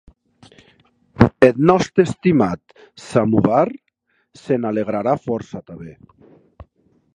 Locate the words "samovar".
3.09-3.67